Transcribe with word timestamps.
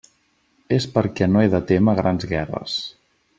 És 0.77 0.87
perquè 0.95 1.27
no 1.33 1.43
ha 1.43 1.51
de 1.57 1.61
témer 1.73 1.95
grans 2.01 2.27
guerres. 2.33 2.79